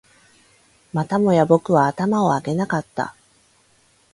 [0.93, 3.15] またもや僕は頭を上げなかった